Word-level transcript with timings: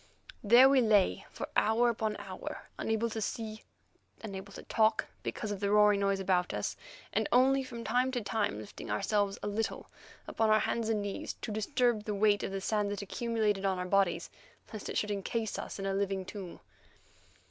There 0.43 0.67
we 0.67 0.81
lay 0.81 1.27
for 1.29 1.47
hour 1.55 1.91
after 1.91 2.19
hour, 2.19 2.67
unable 2.79 3.07
to 3.11 3.21
see, 3.21 3.61
unable 4.23 4.51
to 4.53 4.63
talk 4.63 5.05
because 5.21 5.51
of 5.51 5.59
the 5.59 5.69
roaring 5.69 5.99
noise 5.99 6.19
about 6.19 6.55
us, 6.55 6.75
and 7.13 7.29
only 7.31 7.63
from 7.63 7.83
time 7.83 8.09
to 8.13 8.21
time 8.23 8.57
lifting 8.57 8.89
ourselves 8.89 9.37
a 9.43 9.47
little 9.47 9.91
upon 10.27 10.49
our 10.49 10.61
hands 10.61 10.89
and 10.89 11.03
knees 11.03 11.33
to 11.43 11.51
disturb 11.51 12.05
the 12.05 12.15
weight 12.15 12.41
of 12.41 12.63
sand 12.63 12.89
that 12.89 13.03
accumulated 13.03 13.63
on 13.63 13.77
our 13.77 13.85
bodies, 13.85 14.31
lest 14.73 14.89
it 14.89 14.97
should 14.97 15.11
encase 15.11 15.59
us 15.59 15.77
in 15.77 15.85
a 15.85 15.93
living 15.93 16.25
tomb. 16.25 16.61